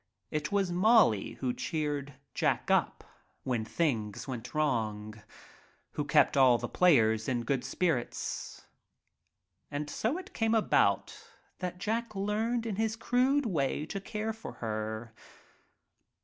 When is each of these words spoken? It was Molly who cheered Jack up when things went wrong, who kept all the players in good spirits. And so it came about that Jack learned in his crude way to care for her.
It 0.31 0.51
was 0.51 0.71
Molly 0.71 1.33
who 1.33 1.53
cheered 1.53 2.15
Jack 2.33 2.71
up 2.71 3.03
when 3.43 3.63
things 3.63 4.27
went 4.27 4.55
wrong, 4.55 5.21
who 5.91 6.05
kept 6.05 6.35
all 6.35 6.57
the 6.57 6.67
players 6.67 7.29
in 7.29 7.43
good 7.43 7.63
spirits. 7.63 8.65
And 9.69 9.91
so 9.91 10.17
it 10.17 10.33
came 10.33 10.55
about 10.55 11.15
that 11.59 11.77
Jack 11.77 12.15
learned 12.15 12.65
in 12.65 12.77
his 12.77 12.95
crude 12.95 13.45
way 13.45 13.85
to 13.85 14.01
care 14.01 14.33
for 14.33 14.53
her. 14.53 15.13